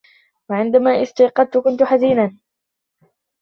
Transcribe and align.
وعندما 0.49 1.01
استيقظت، 1.01 1.57
كنت 1.67 1.83
حزينا. 1.83 2.37